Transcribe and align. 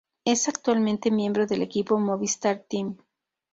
Es 0.25 0.47
actualmente 0.49 1.11
miembro 1.11 1.45
del 1.45 1.61
equipo 1.61 1.99
Movistar 1.99 2.65
Team. 2.67 2.97